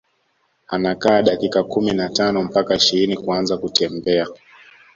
[0.67, 4.27] Anakaa dakika kumi na tano mpaka ishirini kuanza kutembea